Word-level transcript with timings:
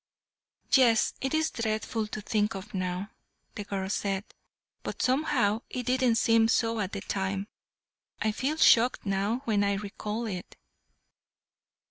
"Yes, 0.71 1.13
it 1.21 1.31
is 1.35 1.51
dreadful 1.51 2.07
to 2.07 2.21
think 2.21 2.55
of 2.55 2.73
now," 2.73 3.11
the 3.53 3.63
girl 3.63 3.87
said; 3.87 4.23
"but 4.81 4.99
somehow 4.99 5.61
it 5.69 5.85
didn't 5.85 6.15
seem 6.15 6.47
so 6.47 6.79
at 6.79 6.93
the 6.93 7.01
time. 7.01 7.47
I 8.19 8.31
feel 8.31 8.57
shocked 8.57 9.05
now 9.05 9.43
when 9.45 9.63
I 9.63 9.73
recall 9.75 10.25
it." 10.25 10.57